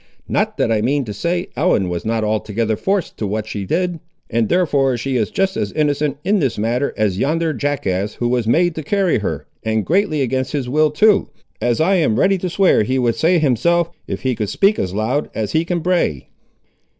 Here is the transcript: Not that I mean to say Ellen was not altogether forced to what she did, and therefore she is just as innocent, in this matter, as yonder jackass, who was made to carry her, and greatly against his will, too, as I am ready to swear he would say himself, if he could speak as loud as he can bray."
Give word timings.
Not 0.27 0.57
that 0.57 0.71
I 0.71 0.81
mean 0.81 1.05
to 1.05 1.13
say 1.13 1.49
Ellen 1.55 1.87
was 1.87 2.05
not 2.05 2.23
altogether 2.23 2.75
forced 2.75 3.17
to 3.17 3.27
what 3.27 3.45
she 3.45 3.65
did, 3.65 3.99
and 4.31 4.49
therefore 4.49 4.97
she 4.97 5.15
is 5.15 5.29
just 5.29 5.55
as 5.55 5.71
innocent, 5.73 6.17
in 6.23 6.39
this 6.39 6.57
matter, 6.57 6.91
as 6.97 7.19
yonder 7.19 7.53
jackass, 7.53 8.15
who 8.15 8.27
was 8.27 8.47
made 8.47 8.73
to 8.73 8.81
carry 8.81 9.19
her, 9.19 9.45
and 9.61 9.85
greatly 9.85 10.21
against 10.23 10.53
his 10.53 10.67
will, 10.67 10.89
too, 10.89 11.29
as 11.61 11.79
I 11.79 11.97
am 11.97 12.17
ready 12.19 12.39
to 12.39 12.49
swear 12.49 12.81
he 12.81 12.97
would 12.97 13.13
say 13.13 13.37
himself, 13.37 13.91
if 14.07 14.21
he 14.23 14.33
could 14.33 14.49
speak 14.49 14.79
as 14.79 14.91
loud 14.95 15.29
as 15.35 15.51
he 15.51 15.63
can 15.63 15.81
bray." 15.81 16.29